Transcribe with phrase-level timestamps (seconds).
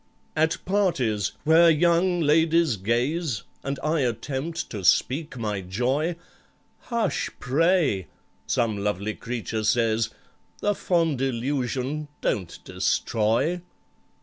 [0.35, 6.15] "At parties where young ladies gaze, And I attempt to speak my joy,
[6.79, 8.07] 'Hush, pray,'
[8.47, 10.09] some lovely creature says,
[10.59, 13.61] 'The fond illusion don't destroy!